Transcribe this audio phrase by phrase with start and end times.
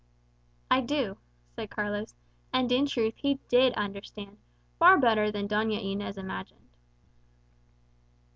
[0.71, 1.19] "I do,"
[1.55, 2.15] said Carlos;
[2.51, 4.39] and in truth he did understand,
[4.79, 6.69] far better than Doña Inez imagined.